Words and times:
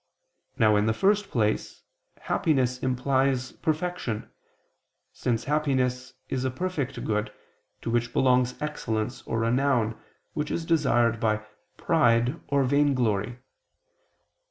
Now 0.57 0.77
in 0.77 0.87
the 0.87 0.95
first 0.95 1.29
place 1.29 1.83
happiness 2.21 2.79
implies 2.81 3.51
perfection, 3.51 4.31
since 5.13 5.43
happiness 5.43 6.13
is 6.27 6.43
a 6.43 6.49
perfect 6.49 7.05
good, 7.05 7.31
to 7.83 7.91
which 7.91 8.11
belongs 8.11 8.59
excellence 8.59 9.21
or 9.27 9.41
renown, 9.41 9.95
which 10.33 10.49
is 10.49 10.65
desired 10.65 11.19
by 11.19 11.45
pride 11.77 12.41
or 12.47 12.63
_vainglory. 12.65 13.37